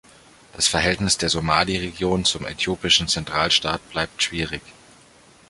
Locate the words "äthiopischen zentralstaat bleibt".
2.47-4.23